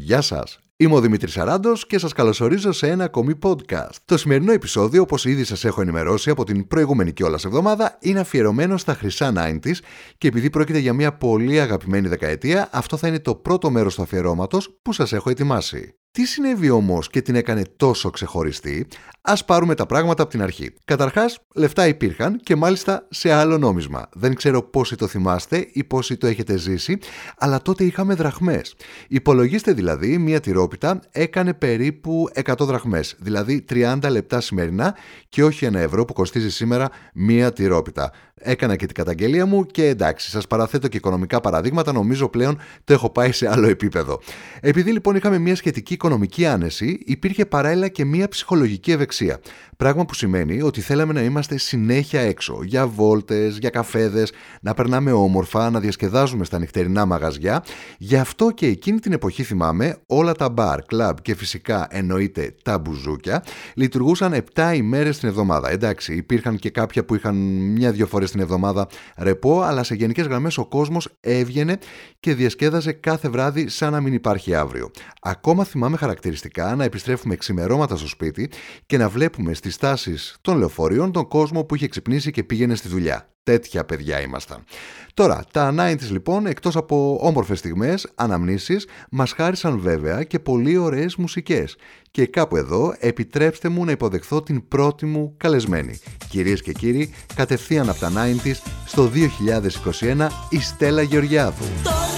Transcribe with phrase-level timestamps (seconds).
[0.00, 0.58] Γεια σας!
[0.76, 3.94] Είμαι ο Δημήτρης Σαράντος και σας καλωσορίζω σε ένα ακόμη podcast.
[4.04, 8.76] Το σημερινό επεισόδιο, όπως ήδη σας έχω ενημερώσει από την προηγούμενη κιόλας εβδομάδα, είναι αφιερωμένο
[8.76, 9.74] στα χρυσά 90s
[10.18, 14.02] και επειδή πρόκειται για μια πολύ αγαπημένη δεκαετία, αυτό θα είναι το πρώτο μέρος του
[14.02, 15.94] αφιερώματος που σας έχω ετοιμάσει.
[16.10, 18.86] Τι συνέβη όμως και την έκανε τόσο ξεχωριστή,
[19.20, 20.74] ας πάρουμε τα πράγματα από την αρχή.
[20.84, 24.08] Καταρχάς, λεφτά υπήρχαν και μάλιστα σε άλλο νόμισμα.
[24.12, 26.98] Δεν ξέρω πόσοι το θυμάστε ή πόσοι το έχετε ζήσει,
[27.38, 28.74] αλλά τότε είχαμε δραχμές.
[29.08, 34.96] Υπολογίστε δηλαδή, μία τυρόπιτα έκανε περίπου 100 δραχμές, δηλαδή 30 λεπτά σημερινά
[35.28, 38.12] και όχι ένα ευρώ που κοστίζει σήμερα μία τυρόπιτα.
[38.34, 42.92] Έκανα και την καταγγελία μου και εντάξει, σας παραθέτω και οικονομικά παραδείγματα, νομίζω πλέον το
[42.92, 44.20] έχω πάει σε άλλο επίπεδο.
[44.60, 49.40] Επειδή λοιπόν είχαμε μια σχετική οικονομική άνεση, υπήρχε παράλληλα και μια ψυχολογική ευεξία.
[49.76, 55.12] Πράγμα που σημαίνει ότι θέλαμε να είμαστε συνέχεια έξω, για βόλτες, για καφέδες, να περνάμε
[55.12, 57.64] όμορφα, να διασκεδάζουμε στα νυχτερινά μαγαζιά.
[57.98, 62.78] Γι' αυτό και εκείνη την εποχή θυμάμαι όλα τα μπαρ, κλαμπ και φυσικά εννοείται τα
[62.78, 65.70] μπουζούκια λειτουργούσαν 7 ημέρες την εβδομάδα.
[65.70, 67.36] Εντάξει, υπήρχαν και κάποια που είχαν
[67.72, 71.78] μια-δυο φορές την εβδομάδα ρεπό, αλλά σε γενικές γραμμές ο κόσμος έβγαινε
[72.20, 74.90] και διασκέδαζε κάθε βράδυ σαν να μην υπάρχει αύριο.
[75.22, 78.50] Ακόμα θυμάμαι χαρακτηριστικά να επιστρέφουμε ξημερώματα στο σπίτι
[78.86, 82.88] και να βλέπουμε στις τάσεις των λεωφορείων τον κόσμο που είχε ξυπνήσει και πήγαινε στη
[82.88, 83.28] δουλειά.
[83.42, 84.64] Τέτοια παιδιά ήμασταν.
[85.14, 91.16] Τώρα, τα 90's λοιπόν, εκτός από όμορφες στιγμές, αναμνήσεις, μας χάρισαν βέβαια και πολύ ωραίες
[91.16, 91.76] μουσικές.
[92.10, 96.00] Και κάπου εδώ επιτρέψτε μου να υποδεχθώ την πρώτη μου καλεσμένη.
[96.28, 99.10] Κυρίες και κύριοι, κατευθείαν από τα 90's στο
[100.00, 102.17] 2021 η Στέλλα Γεωργιάδου.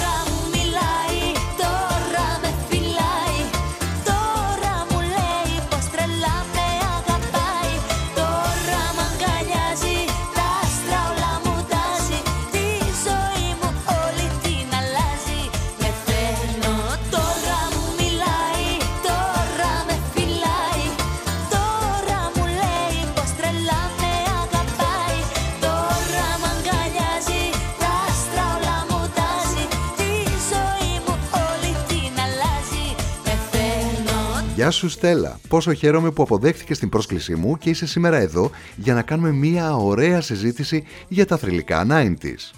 [34.71, 38.95] Γεια σου Στέλλα, πόσο χαίρομαι που αποδέχτηκες την πρόσκλησή μου και είσαι σήμερα εδώ για
[38.95, 42.53] να κάνουμε μια ωραία συζήτηση για τα θρηλυκά 90's.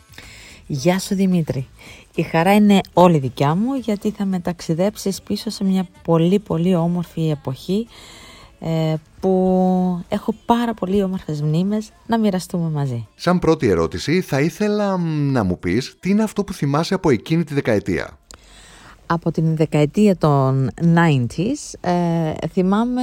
[0.66, 1.66] Γεια σου Δημήτρη.
[2.14, 6.74] Η χαρά είναι όλη δικιά μου γιατί θα με ταξιδέψεις πίσω σε μια πολύ πολύ
[6.74, 7.86] όμορφη εποχή
[8.60, 13.06] ε, που έχω πάρα πολύ όμορφες μνήμες να μοιραστούμε μαζί.
[13.14, 17.44] Σαν πρώτη ερώτηση θα ήθελα να μου πεις τι είναι αυτό που θυμάσαι από εκείνη
[17.44, 18.18] τη δεκαετία
[19.12, 23.02] από την δεκαετία των 90s ε, θυμάμαι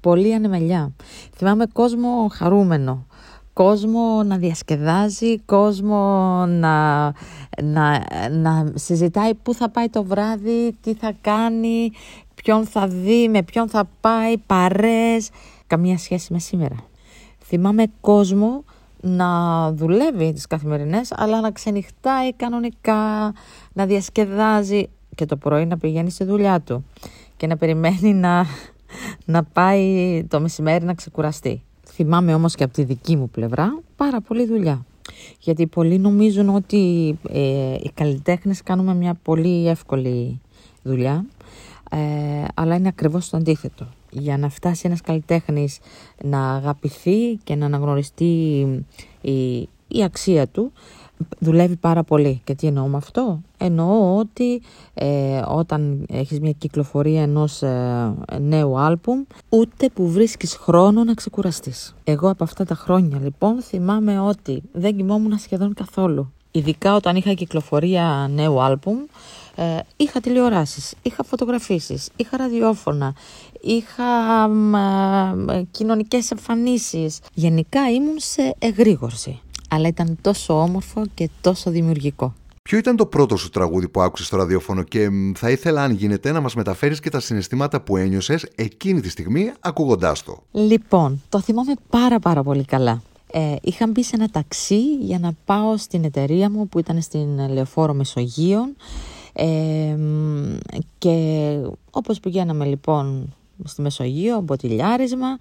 [0.00, 0.92] πολύ ανεμελιά.
[1.36, 3.06] Θυμάμαι κόσμο χαρούμενο,
[3.52, 5.96] κόσμο να διασκεδάζει, κόσμο
[6.46, 7.04] να,
[7.62, 11.92] να, να συζητάει πού θα πάει το βράδυ, τι θα κάνει,
[12.34, 15.30] ποιον θα δει, με ποιον θα πάει, παρές,
[15.66, 16.76] καμία σχέση με σήμερα.
[17.44, 18.64] Θυμάμαι κόσμο
[19.00, 23.32] να δουλεύει τις καθημερινές αλλά να ξενυχτάει κανονικά,
[23.72, 24.88] να διασκεδάζει
[25.20, 26.84] και το πρωί να πηγαίνει στη δουλειά του
[27.36, 28.46] και να περιμένει να,
[29.24, 31.62] να πάει το μεσημέρι να ξεκουραστεί.
[31.86, 34.84] Θυμάμαι όμως και από τη δική μου πλευρά πάρα πολύ δουλειά.
[35.40, 40.40] Γιατί πολλοί νομίζουν ότι ε, οι καλλιτέχνες κάνουμε μια πολύ εύκολη
[40.82, 41.24] δουλειά,
[41.90, 41.98] ε,
[42.54, 43.86] αλλά είναι ακριβώς το αντίθετο.
[44.10, 45.78] Για να φτάσει ένας καλλιτέχνης
[46.22, 48.64] να αγαπηθεί και να αναγνωριστεί
[49.20, 50.72] η, η αξία του,
[51.38, 52.40] δουλεύει πάρα πολύ.
[52.44, 54.62] Και τι εννοώ με αυτό; Εννοώ ότι
[54.94, 61.94] ε, όταν έχεις μια κυκλοφορία ενός ε, νέου άλμπουμ, ούτε που βρίσκεις χρόνο να ξεκουραστείς.
[62.04, 66.32] Εγώ από αυτά τα χρόνια λοιπόν θυμάμαι ότι δεν κοιμόμουν σχεδόν καθόλου.
[66.50, 68.96] Ειδικά όταν είχα κυκλοφορία νέου άλμπουμ,
[69.54, 73.14] ε, είχα τηλεοράσεις, είχα φωτογραφίσεις, είχα ραδιόφωνα,
[73.60, 74.44] είχα
[75.50, 77.18] ε, κοινωνικές εμφανίσεις.
[77.34, 82.34] Γενικά ήμουν σε εγρήγορση αλλά ήταν τόσο όμορφο και τόσο δημιουργικό.
[82.62, 86.32] Ποιο ήταν το πρώτο σου τραγούδι που άκουσες στο ραδιόφωνο και θα ήθελα αν γίνεται
[86.32, 90.42] να μας μεταφέρεις και τα συναισθήματα που ένιωσες εκείνη τη στιγμή ακούγοντάς το.
[90.52, 93.02] Λοιπόν, το θυμάμαι πάρα πάρα πολύ καλά.
[93.32, 97.48] Ε, είχα μπει σε ένα ταξί για να πάω στην εταιρεία μου που ήταν στην
[97.52, 98.76] Λεωφόρο Μεσογείων
[99.32, 99.96] ε,
[100.98, 101.56] και
[101.90, 103.34] όπως πηγαίναμε λοιπόν
[103.64, 105.38] στη Μεσογείο, μποτιλιάρισμα,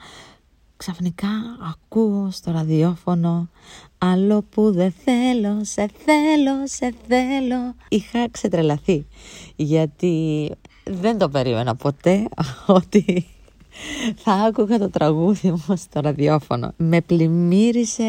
[0.80, 1.28] ξαφνικά
[1.72, 3.50] ακούω στο ραδιόφωνο
[3.98, 9.06] Άλλο που δεν θέλω, σε θέλω, σε θέλω Είχα ξετρελαθεί
[9.56, 10.50] γιατί
[10.84, 12.28] δεν το περίμενα ποτέ
[12.80, 13.26] ότι
[14.16, 16.74] θα άκουγα το τραγούδι μου στο ραδιόφωνο.
[16.78, 18.04] Με πλημμύρισε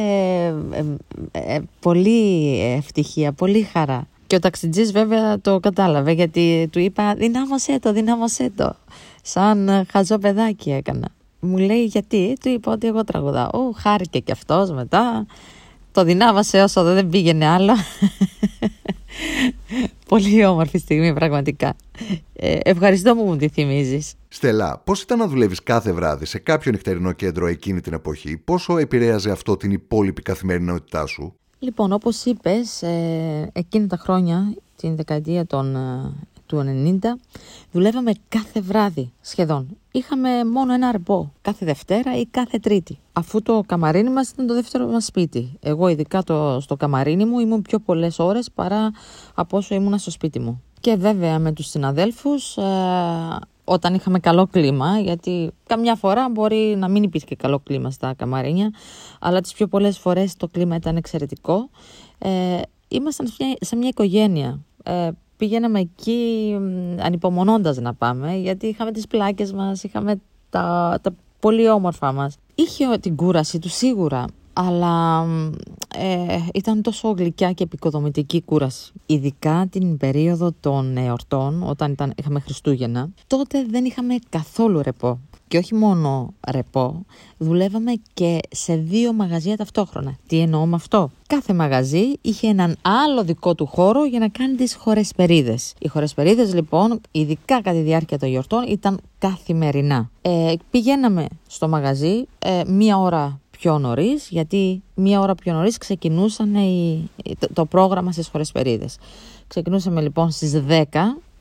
[0.70, 0.84] ε,
[1.30, 4.08] ε, πολύ ευτυχία, πολύ χαρά.
[4.26, 8.76] Και ο ταξιτζής βέβαια το κατάλαβε γιατί του είπα δυνάμωσέ το, δυνάμωσέ το.
[9.22, 11.08] Σαν χαζό παιδάκι έκανα.
[11.40, 13.48] Μου λέει γιατί, του είπα ότι εγώ τραγουδάω.
[13.52, 15.26] Ω, χάρηκε κι αυτός μετά.
[15.92, 17.72] Το δυνάμωσε όσο δεν πήγαινε άλλο.
[20.08, 21.76] Πολύ όμορφη στιγμή πραγματικά.
[22.32, 24.14] Ε, ευχαριστώ που μου τη θυμίζεις.
[24.28, 28.78] Στελά, πώς ήταν να δουλεύεις κάθε βράδυ σε κάποιο νυχτερινό κέντρο εκείνη την εποχή, πόσο
[28.78, 35.46] επηρέαζε αυτό την υπόλοιπη καθημερινότητά σου; Λοιπόν, όπως είπες, ε, εκείνη τα χρόνια, την δεκαετία
[35.46, 36.12] των, ε,
[36.50, 36.64] του
[37.02, 37.04] 90,
[37.72, 39.76] δουλεύαμε κάθε βράδυ σχεδόν.
[39.90, 42.98] Είχαμε μόνο ένα ρεπό, κάθε Δευτέρα ή κάθε Τρίτη.
[43.12, 45.58] Αφού το καμαρίνι μας ήταν το δεύτερο μας σπίτι.
[45.60, 48.90] Εγώ ειδικά το, στο καμαρίνι μου ήμουν πιο πολλές ώρες παρά
[49.34, 50.62] από όσο ήμουν στο σπίτι μου.
[50.80, 52.62] Και βέβαια με τους συναδέλφους ε,
[53.64, 58.70] όταν είχαμε καλό κλίμα, γιατί καμιά φορά μπορεί να μην υπήρχε καλό κλίμα στα καμαρίνια,
[59.20, 61.70] αλλά τις πιο πολλές φορές το κλίμα ήταν εξαιρετικό.
[62.18, 63.26] Ε, ήμασταν
[63.60, 64.60] σε μια οικογένεια.
[64.82, 66.56] Ε, πηγαίναμε εκεί
[66.98, 70.20] ανυπομονώντας να πάμε, γιατί είχαμε τις πλάκες μας, είχαμε
[70.50, 72.36] τα, τα πολύ όμορφα μας.
[72.54, 75.26] Είχε την κούραση του σίγουρα, αλλά
[75.96, 78.92] ε, ήταν τόσο γλυκιά και επικοδομητική κούραση.
[79.06, 85.20] Ειδικά την περίοδο των εορτών, όταν ήταν, είχαμε Χριστούγεννα, τότε δεν είχαμε καθόλου ρεπό.
[85.50, 87.04] Και όχι μόνο ρεπό,
[87.38, 90.16] δουλεύαμε και σε δύο μαγαζιά ταυτόχρονα.
[90.26, 94.54] Τι εννοώ με αυτό; Κάθε μαγαζί είχε έναν άλλο δικό του χώρο για να κάνει
[94.54, 95.74] τις χωρεσπερίδες.
[95.78, 100.10] Οι χωρεσπερίδες λοιπόν, ειδικά κατά τη διάρκεια των γιορτών, ήταν καθημερινά.
[100.22, 106.54] Ε, πηγαίναμε στο μαγαζί ε, μία ώρα πιο νωρίς, γιατί μία ώρα πιο νωρίς ξεκινούσαν
[106.54, 107.08] οι,
[107.38, 108.86] το, το, πρόγραμμα στις χωρεσπερίδε.
[109.46, 110.84] Ξεκινούσαμε λοιπόν στις 10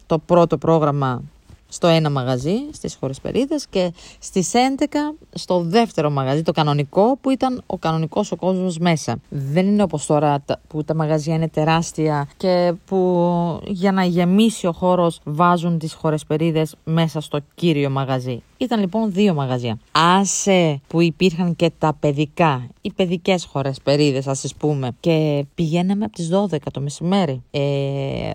[0.06, 1.24] το πρώτο πρόγραμμα
[1.70, 7.64] στο ένα μαγαζί, στις χωρεσπερίδες και στις 11 στο δεύτερο μαγαζί, το κανονικό, που ήταν
[7.66, 9.20] ο κανονικός ο κόσμος μέσα.
[9.30, 14.72] Δεν είναι όπως τώρα που τα μαγαζιά είναι τεράστια και που για να γεμίσει ο
[14.72, 18.42] χώρος βάζουν τις χωρεσπερίδες μέσα στο κύριο μαγαζί.
[18.62, 19.80] Ήταν λοιπόν δύο μαγαζιά.
[19.92, 24.90] Άσε που υπήρχαν και τα παιδικά, οι παιδικές χώρες περίδες, ας πούμε.
[25.00, 27.44] Και πηγαίναμε από τις 12 το μεσημέρι.
[27.52, 28.34] Ε,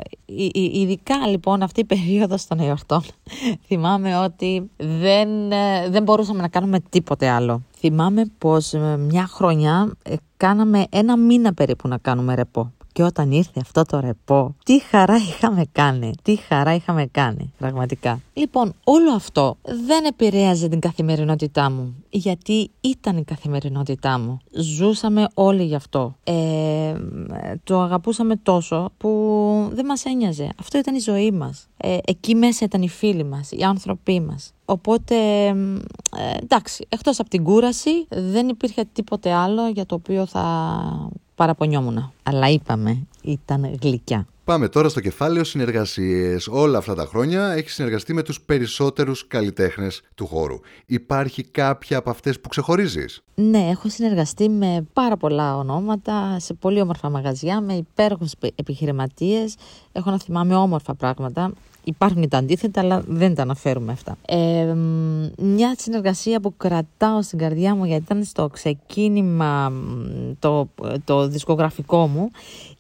[0.73, 3.03] ειδικά λοιπόν αυτή η περίοδος των εορτών,
[3.67, 7.63] θυμάμαι ότι δεν, ε, δεν μπορούσαμε να κάνουμε τίποτε άλλο.
[7.79, 12.73] Θυμάμαι πως ε, μια χρονιά ε, κάναμε ένα μήνα περίπου να κάνουμε ρεπό.
[12.95, 16.13] Και όταν ήρθε αυτό το ρεπό, τι χαρά είχαμε κάνει.
[16.23, 18.21] Τι χαρά είχαμε κάνει, πραγματικά.
[18.33, 19.57] Λοιπόν, όλο αυτό
[19.87, 24.39] δεν επηρέαζε την καθημερινότητά μου, γιατί ήταν η καθημερινότητά μου.
[24.51, 26.15] Ζούσαμε όλοι γι' αυτό.
[26.25, 26.95] Ε,
[27.65, 29.11] το αγαπούσαμε τόσο που
[29.73, 30.49] δεν μας ένοιαζε.
[30.61, 31.69] Αυτό ήταν η ζωή μας.
[31.77, 34.53] Ε, εκεί μέσα ήταν οι φίλοι μας, οι άνθρωποι μας.
[34.65, 40.43] Οπότε, ε, εντάξει, εκτός από την κούραση δεν υπήρχε τίποτε άλλο για το οποίο θα
[41.35, 42.13] παραπονιόμουν.
[42.23, 44.27] Αλλά είπαμε, ήταν γλυκιά.
[44.45, 46.49] Πάμε τώρα στο κεφάλαιο συνεργασίες.
[46.49, 50.61] Όλα αυτά τα χρόνια έχει συνεργαστεί με τους περισσότερους καλλιτέχνες του χώρου.
[50.87, 56.81] Υπάρχει κάποια από αυτές που ξεχωρίζεις; Ναι, έχω συνεργαστεί με πάρα πολλά ονόματα, σε πολύ
[56.81, 59.57] όμορφα μαγαζιά, με υπέροχους επιχειρηματίες.
[59.93, 61.53] Έχω να θυμάμαι όμορφα πράγματα.
[61.85, 64.17] Υπάρχουν και τα αντίθετα, αλλά δεν τα αναφέρουμε αυτά.
[64.27, 64.75] Ε,
[65.37, 69.73] μια συνεργασία που κρατάω στην καρδιά μου, γιατί ήταν στο ξεκίνημα
[70.39, 70.69] το,
[71.05, 72.31] το δισκογραφικό μου,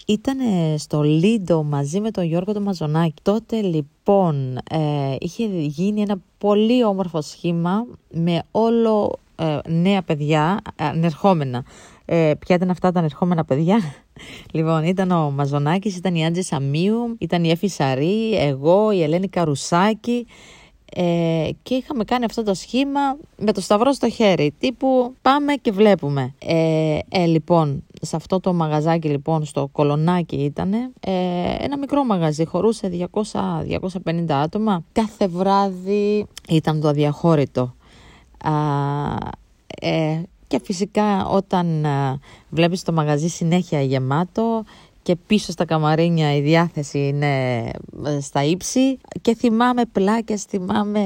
[0.06, 0.38] ήταν
[0.76, 3.14] στο Λίντο μαζί με τον Γιώργο το Μαζονάκη.
[3.22, 11.64] Τότε λοιπόν ε, είχε γίνει ένα πολύ όμορφο σχήμα με όλο ε, νέα παιδιά ανερχόμενα.
[12.04, 13.80] Ε, ποια ήταν αυτά τα ανερχόμενα παιδιά;
[14.54, 19.28] λοιπόν, ήταν ο Μαζονάκης, ήταν η Άντζη Σαμίου, ήταν η Εφη Σαρή, εγώ, η Ελένη
[19.28, 20.26] Καρουσάκη.
[20.96, 23.00] Ε, και είχαμε κάνει αυτό το σχήμα
[23.36, 28.52] με το σταυρό στο χέρι τύπου πάμε και βλέπουμε ε, ε λοιπόν σε αυτό το
[28.52, 31.10] μαγαζάκι λοιπόν στο κολονάκι ήταν ε,
[31.58, 33.08] ένα μικρό μαγαζί χωρούσε
[34.02, 37.74] 200-250 άτομα κάθε βράδυ ήταν το αδιαχώρητο
[39.80, 42.18] ε, και φυσικά όταν ε,
[42.50, 44.64] βλέπεις το μαγαζί συνέχεια γεμάτο
[45.02, 47.70] και πίσω στα καμαρίνια η διάθεση είναι
[48.04, 51.00] ε, στα ύψη και θυμάμαι πλάκες, θυμάμαι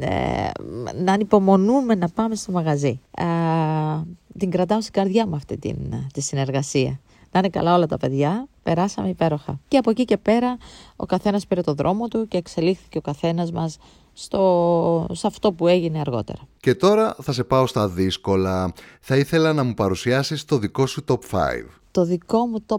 [0.00, 0.50] ε,
[1.02, 3.00] να ανυπομονούμε να πάμε στο μαγαζί.
[4.38, 5.76] την κρατάω στην καρδιά μου αυτή την,
[6.12, 7.00] τη συνεργασία.
[7.32, 9.60] Να είναι καλά όλα τα παιδιά, περάσαμε υπέροχα.
[9.68, 10.56] Και από εκεί και πέρα
[10.96, 13.78] ο καθένας πήρε το δρόμο του και εξελίχθηκε ο καθένας μας
[14.12, 16.40] στο, σε αυτό που έγινε αργότερα.
[16.60, 18.72] Και τώρα θα σε πάω στα δύσκολα.
[19.00, 21.38] Θα ήθελα να μου παρουσιάσεις το δικό σου top 5.
[21.90, 22.76] Το δικό μου top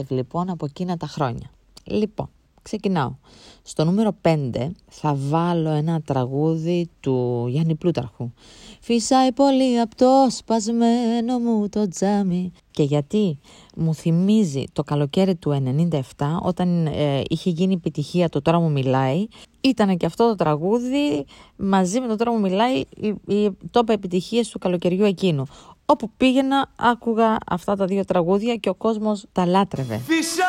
[0.00, 1.50] 5 λοιπόν από εκείνα τα χρόνια.
[1.84, 2.28] Λοιπόν,
[2.64, 3.14] ξεκινάω.
[3.62, 8.32] Στο νούμερο 5 θα βάλω ένα τραγούδι του Γιάννη Πλούταρχου.
[8.80, 12.52] Φυσάει πολύ από το σπασμένο μου το τζάμι.
[12.70, 13.38] Και γιατί
[13.76, 16.00] μου θυμίζει το καλοκαίρι του 97
[16.42, 19.26] όταν ε, είχε γίνει επιτυχία το «Τώρα μου μιλάει»
[19.60, 21.24] ήταν και αυτό το τραγούδι
[21.56, 25.44] μαζί με το «Τώρα μου μιλάει» η, η τόπα επιτυχίες του καλοκαιριού εκείνου.
[25.86, 29.98] Όπου πήγαινα άκουγα αυτά τα δύο τραγούδια και ο κόσμος τα λάτρευε.
[29.98, 30.43] Φυσάει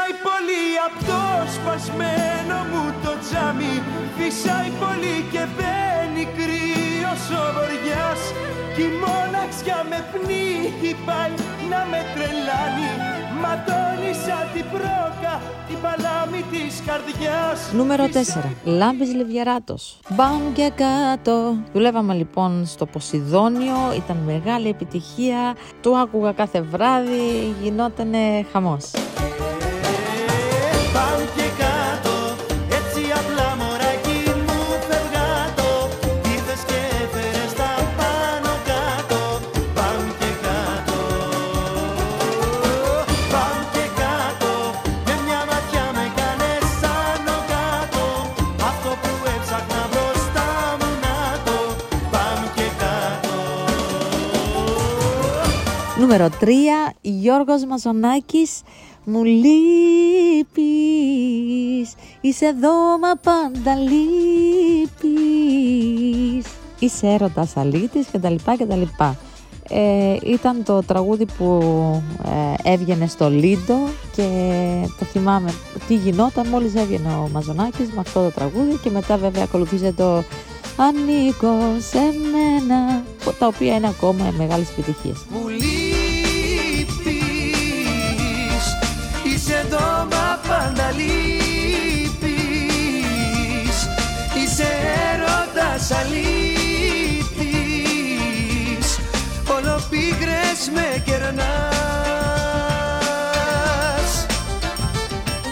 [0.86, 3.75] πολύ από το σπασμένο μου το τζάμι
[4.18, 8.22] Φυσάει πολύ και μπαίνει κρύος ο βοριάς
[8.75, 11.34] Κι η μοναξιά με πνίγει πάει
[11.72, 12.92] να με τρελάνει
[13.42, 15.34] Ματώνει σαν την πρόκα
[15.68, 18.04] την παλάμη της καρδιάς Νούμερο
[18.44, 18.50] 4.
[18.63, 20.00] Λάμπης Λιβιαράτος.
[20.10, 21.56] Μπαμ και κάτω.
[21.74, 25.56] Δουλεύαμε λοιπόν στο Ποσειδόνιο, ήταν μεγάλη επιτυχία.
[25.82, 28.92] Το άκουγα κάθε βράδυ, γινότανε χαμός.
[56.00, 56.46] Νούμερο 3.
[57.02, 58.62] Γιώργος Μαζονάκης.
[59.04, 59.54] Μου λείπεις,
[62.22, 65.16] είσαι εδώ μα πάντα λείπεις.
[66.80, 69.18] Είσαι έρωτας αλήτης και τα λοιπά και τα λοιπά.
[69.70, 71.60] Ε, ήταν το τραγούδι που
[72.25, 73.78] ε, έβγαινε στο Λίντο
[74.16, 74.30] και
[75.00, 75.54] το θυμάμαι
[75.88, 80.24] τι γινόταν μόλις έβγαινε ο Μαζονάκης με αυτό το τραγούδι και μετά βέβαια ακολουθήσε το
[80.78, 83.04] Ανήκω σε μένα
[83.40, 85.25] τα οποία είναι ακόμα μεγάλες επιτυχίες.
[90.96, 92.68] Πάντα λείπεις
[94.36, 94.68] Είσαι
[95.14, 96.20] έρωτας αλήτης
[99.56, 101.36] Όλο πίκρες με κερνάς.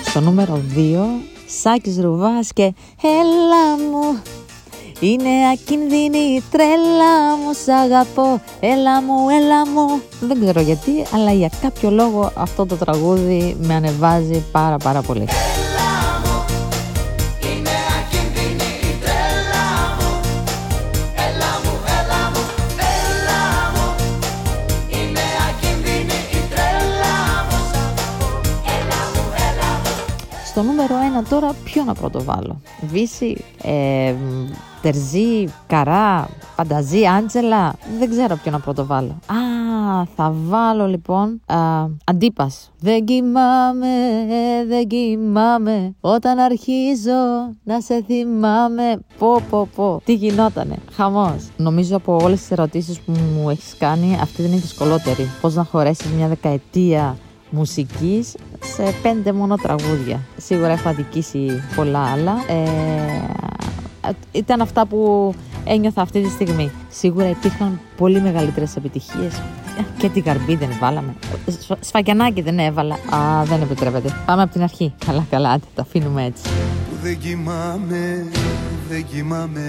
[0.05, 1.21] Στο νούμερο 2,
[1.61, 4.21] Σάκης Ρουβάς και Έλα μου,
[5.03, 10.01] είναι ακίνδυνη η τρέλα μου, σ' αγαπώ, έλα μου, έλα μου.
[10.21, 15.27] Δεν ξέρω γιατί, αλλά για κάποιο λόγο αυτό το τραγούδι με ανεβάζει πάρα πάρα πολύ.
[30.53, 32.61] Στο νούμερο 1 τώρα ποιο να πρώτο βάλω.
[32.81, 34.15] Βύση, ε,
[34.81, 37.75] Τερζή, Καρά, Πανταζή, Άντζελα.
[37.99, 39.09] Δεν ξέρω ποιο να πρώτο βάλω.
[39.09, 41.57] Α, θα βάλω λοιπόν α,
[42.03, 42.71] Αντίπας.
[42.79, 43.87] Δεν κοιμάμαι,
[44.67, 52.19] δεν κοιμάμαι Όταν αρχίζω να σε θυμάμαι Πω πω πω Τι γινότανε, χαμός Νομίζω από
[52.21, 56.11] όλες τις ερωτήσεις που μου έχεις κάνει Αυτή δεν είναι η δυσκολότερη Πώς να χωρέσεις
[56.11, 57.17] μια δεκαετία
[57.53, 58.35] μουσικής
[58.75, 60.19] σε πέντε μόνο τραγούδια.
[60.37, 62.31] Σίγουρα έχω αδικήσει πολλά άλλα.
[62.47, 65.33] Ε, ήταν αυτά που
[65.65, 66.71] ένιωθα αυτή τη στιγμή.
[66.89, 69.37] Σίγουρα υπήρχαν πολύ μεγαλύτερες επιτυχίες.
[69.79, 71.13] Ε, Και την καρμπή δεν βάλαμε.
[71.59, 72.93] Σφα- Σφαγιανάκι δεν έβαλα.
[72.93, 74.15] Α, δεν επιτρέπεται.
[74.25, 74.93] Πάμε από την αρχή.
[75.05, 76.43] Καλά, καλά, άντε, το αφήνουμε έτσι.
[76.89, 78.27] που δεν κοιμάμαι,
[78.89, 79.61] δεν κοιμάμαι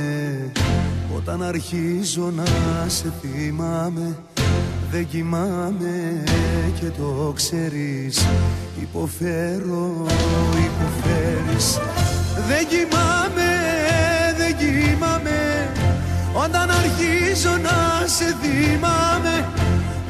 [1.16, 2.44] Όταν αρχίζω να
[2.88, 4.16] σε θυμάμαι
[4.94, 6.22] Δεν κοιμάμαι
[6.80, 8.26] και το ξέρεις.
[8.80, 10.06] Υποφέρω,
[10.66, 11.78] υποφέρεις.
[12.48, 13.50] Δεν κοιμάμαι,
[14.36, 15.70] δεν κοιμάμαι.
[16.32, 19.48] Όταν αρχίζω να σε θυμάμαι.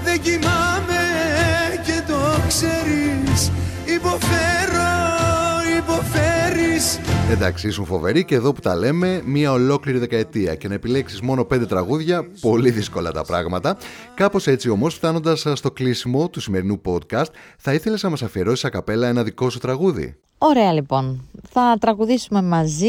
[0.05, 1.03] Δεν κοιμάμαι
[1.85, 3.51] και το ξέρεις.
[3.85, 4.93] Υποφέρω,
[5.77, 6.99] υποφέρεις
[7.31, 11.45] Εντάξει, ήσουν φοβερή και εδώ που τα λέμε, μία ολόκληρη δεκαετία και να επιλέξεις μόνο
[11.45, 13.77] πέντε τραγούδια, πολύ δύσκολα τα πράγματα.
[14.15, 19.07] Κάπως έτσι όμως, φτάνοντας στο κλείσιμο του σημερινού podcast, θα ήθελες να μας αφιερώσεις ακαπέλα
[19.09, 21.29] ένα δικό σου τραγούδι; Ωραία λοιπόν.
[21.51, 22.89] Θα τραγουδήσουμε μαζί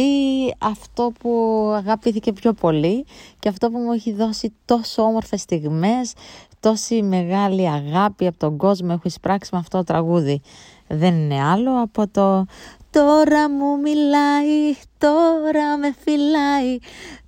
[0.58, 1.30] αυτό που
[1.76, 3.06] αγαπήθηκε πιο πολύ
[3.40, 6.14] και αυτό που μου έχει δώσει τόσο όμορφες στιγμές,
[6.60, 10.42] τόση μεγάλη αγάπη από τον κόσμο έχω εισπράξει με αυτό το τραγούδι.
[10.88, 12.46] Δεν είναι άλλο από το
[12.90, 16.78] «Τώρα μου μιλάει, τώρα με φυλάει,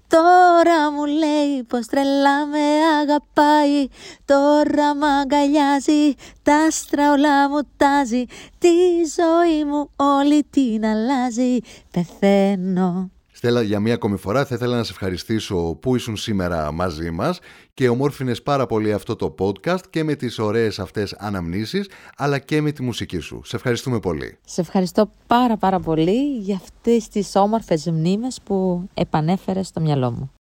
[0.07, 2.57] Τώρα μου λέει πως τρελά με
[3.01, 3.87] αγαπάει
[4.25, 8.25] Τώρα μ' αγκαλιάζει, τα άστρα όλα μου τάζει
[8.57, 8.69] Τη
[9.17, 11.59] ζωή μου όλη την αλλάζει
[11.91, 17.11] Πεθαίνω Στέλλα, για μία ακόμη φορά θα ήθελα να σε ευχαριστήσω που ήσουν σήμερα μαζί
[17.11, 17.39] μας
[17.77, 22.62] και ομόρφινες πάρα πολύ αυτό το podcast και με τις ωραίες αυτές αναμνήσεις αλλά και
[22.62, 23.41] με τη μουσική σου.
[23.43, 24.38] Σε ευχαριστούμε πολύ.
[24.46, 30.31] Σε ευχαριστώ πάρα πάρα πολύ για αυτές τις όμορφες μνήμες που επανέφερες στο μυαλό μου.